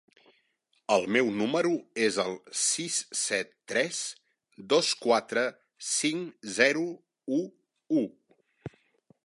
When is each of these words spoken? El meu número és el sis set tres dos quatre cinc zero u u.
El 0.93 1.03
meu 1.15 1.27
número 1.41 1.73
és 2.05 2.15
el 2.23 2.37
sis 2.61 2.95
set 3.19 3.53
tres 3.73 3.99
dos 4.73 4.89
quatre 5.05 5.43
cinc 5.91 6.51
zero 6.57 6.87
u 7.39 7.43
u. 8.03 8.03